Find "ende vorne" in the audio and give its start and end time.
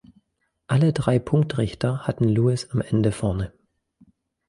2.81-3.53